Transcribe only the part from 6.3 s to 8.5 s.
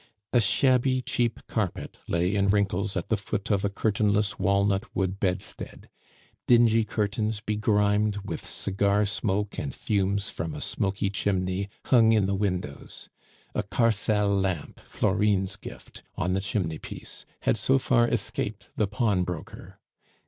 dingy curtains, begrimed with